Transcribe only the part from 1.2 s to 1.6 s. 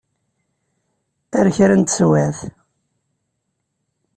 Ar